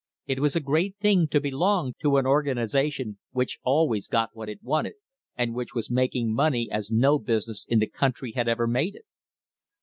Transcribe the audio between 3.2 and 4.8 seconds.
which always got what it